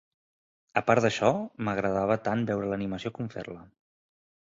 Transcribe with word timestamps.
A 0.81 0.83
part 0.87 1.03
d'això, 1.05 1.29
m'agradava 1.69 2.19
tant 2.31 2.43
veure 2.51 2.73
l'animació 2.73 3.17
com 3.19 3.33
fer-la. 3.39 3.63